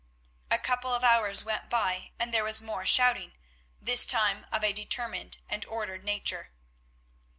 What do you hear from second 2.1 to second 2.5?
and there